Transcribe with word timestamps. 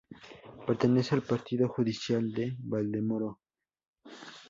Pertenece 0.65 1.13
al 1.13 1.21
partido 1.21 1.69
judicial 1.69 2.31
de 2.31 2.55
Valdemoro. 2.57 3.37